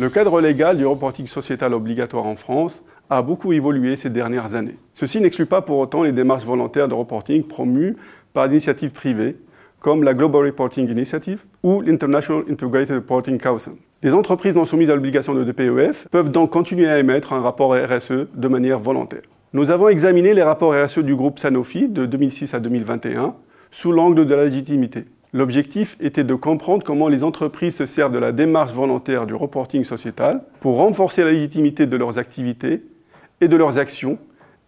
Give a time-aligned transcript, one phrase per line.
[0.00, 4.78] Le cadre légal du reporting sociétal obligatoire en France a beaucoup évolué ces dernières années.
[4.94, 7.96] Ceci n'exclut pas pour autant les démarches volontaires de reporting promues
[8.32, 9.36] par des initiatives privées,
[9.78, 13.74] comme la Global Reporting Initiative ou l'International Integrated Reporting Council.
[14.02, 17.74] Les entreprises non soumises à l'obligation de DPEF peuvent donc continuer à émettre un rapport
[17.74, 19.20] RSE de manière volontaire.
[19.52, 23.34] Nous avons examiné les rapports RSE du groupe Sanofi de 2006 à 2021
[23.70, 25.04] sous l'angle de la légitimité.
[25.32, 29.84] L'objectif était de comprendre comment les entreprises se servent de la démarche volontaire du reporting
[29.84, 32.82] sociétal pour renforcer la légitimité de leurs activités
[33.40, 34.18] et de leurs actions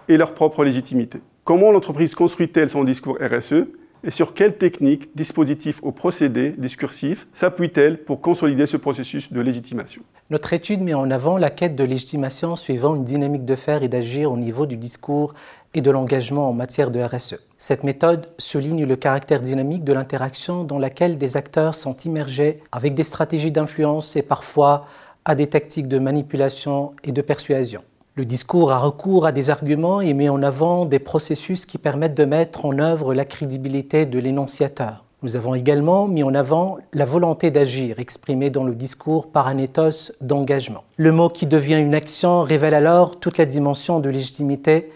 [0.09, 1.21] et leur propre légitimité.
[1.43, 3.65] Comment l'entreprise construit-elle son discours RSE
[4.05, 10.03] et sur quelles techniques, dispositifs ou procédés discursifs s'appuie-t-elle pour consolider ce processus de légitimation?
[10.31, 13.89] Notre étude met en avant la quête de légitimation suivant une dynamique de faire et
[13.89, 15.35] d'agir au niveau du discours
[15.75, 17.37] et de l'engagement en matière de RSE.
[17.59, 22.95] Cette méthode souligne le caractère dynamique de l'interaction dans laquelle des acteurs sont immergés avec
[22.95, 24.87] des stratégies d'influence et parfois
[25.25, 27.83] à des tactiques de manipulation et de persuasion.
[28.15, 32.15] Le discours a recours à des arguments et met en avant des processus qui permettent
[32.15, 35.03] de mettre en œuvre la crédibilité de l'énonciateur.
[35.23, 39.57] Nous avons également mis en avant la volonté d'agir exprimée dans le discours par un
[39.57, 40.85] ethos d'engagement.
[40.99, 44.91] Le mot qui devient une action révèle alors toute la dimension de légitimité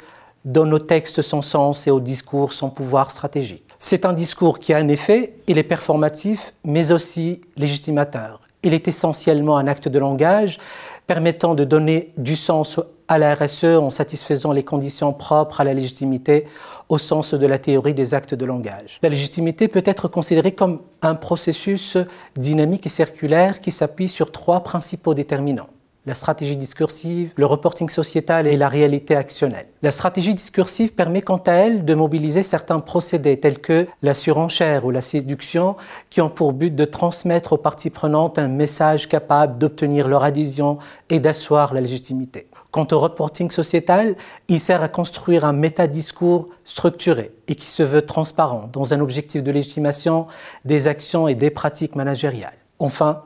[0.45, 3.65] dont nos textes son sens et au discours son pouvoir stratégique.
[3.79, 8.43] C'est un discours qui, en effet, il est performatif, mais aussi légitimateur.
[8.63, 10.59] Il est essentiellement un acte de langage
[11.07, 15.75] permettant de donner du sens à la RSE en satisfaisant les conditions propres à la
[15.75, 16.47] légitimité
[16.89, 18.99] au sens de la théorie des actes de langage.
[19.03, 21.97] La légitimité peut être considérée comme un processus
[22.37, 25.69] dynamique et circulaire qui s'appuie sur trois principaux déterminants
[26.07, 29.67] la stratégie discursive, le reporting sociétal et la réalité actionnelle.
[29.83, 34.85] La stratégie discursive permet quant à elle de mobiliser certains procédés tels que la surenchère
[34.85, 35.77] ou la séduction
[36.09, 40.79] qui ont pour but de transmettre aux parties prenantes un message capable d'obtenir leur adhésion
[41.11, 42.47] et d'asseoir la légitimité.
[42.71, 44.17] Quant au reporting sociétal,
[44.49, 49.43] il sert à construire un métadiscours structuré et qui se veut transparent dans un objectif
[49.43, 50.27] de légitimation
[50.65, 52.53] des actions et des pratiques managériales.
[52.79, 53.23] Enfin,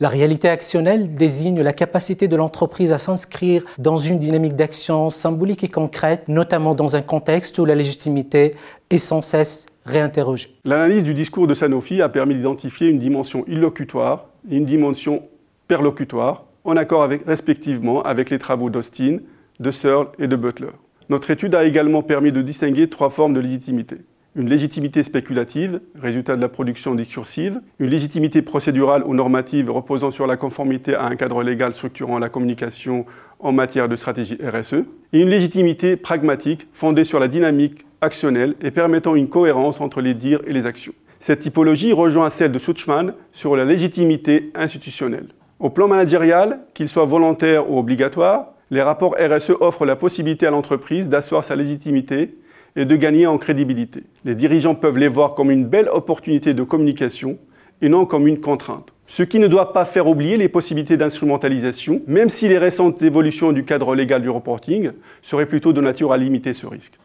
[0.00, 5.64] la réalité actionnelle désigne la capacité de l'entreprise à s'inscrire dans une dynamique d'action symbolique
[5.64, 8.54] et concrète, notamment dans un contexte où la légitimité
[8.90, 10.54] est sans cesse réinterrogée.
[10.64, 15.22] L'analyse du discours de Sanofi a permis d'identifier une dimension illocutoire et une dimension
[15.68, 19.18] perlocutoire, en accord respectivement avec les travaux d'Austin,
[19.60, 20.70] de Searle et de Butler.
[21.08, 23.96] Notre étude a également permis de distinguer trois formes de légitimité
[24.36, 30.26] une légitimité spéculative, résultat de la production discursive, une légitimité procédurale ou normative reposant sur
[30.26, 33.06] la conformité à un cadre légal structurant la communication
[33.38, 38.70] en matière de stratégie RSE, et une légitimité pragmatique fondée sur la dynamique actionnelle et
[38.70, 40.94] permettant une cohérence entre les dires et les actions.
[41.20, 45.28] Cette typologie rejoint celle de Suchman sur la légitimité institutionnelle.
[45.60, 50.50] Au plan managérial, qu'il soit volontaire ou obligatoire, les rapports RSE offrent la possibilité à
[50.50, 52.34] l'entreprise d'asseoir sa légitimité
[52.76, 54.04] et de gagner en crédibilité.
[54.24, 57.38] Les dirigeants peuvent les voir comme une belle opportunité de communication
[57.82, 58.92] et non comme une contrainte.
[59.06, 63.52] Ce qui ne doit pas faire oublier les possibilités d'instrumentalisation, même si les récentes évolutions
[63.52, 64.92] du cadre légal du reporting
[65.22, 66.98] seraient plutôt de nature à limiter ce risque.